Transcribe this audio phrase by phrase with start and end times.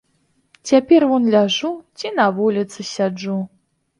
[0.69, 3.37] Цяпер вунь ляжу ці на вуліцы сяджу.